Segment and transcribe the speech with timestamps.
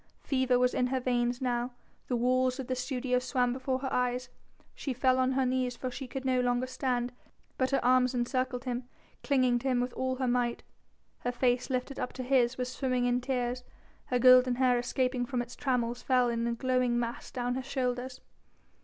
[0.23, 1.73] Fever was in her veins now,
[2.07, 4.29] the walls of the studio swam before her eyes;
[4.73, 7.11] she fell on her knees for she could no longer stand,
[7.59, 8.89] but her arms encircled him,
[9.21, 10.63] clinging to him with all her might.
[11.19, 13.63] Her face, lifted up to his, was swimming in tears,
[14.05, 18.21] her golden hair escaping from its trammels fell in a glowing mass down her shoulders.